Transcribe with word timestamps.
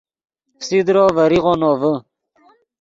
فسیدرو 0.59 1.05
ڤریغو 1.15 1.53
نوڤے 1.61 1.93